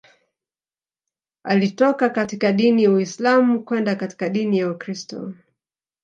[1.43, 5.33] Alitoka katika dini Uislam kwenda katika dini ya Ukristo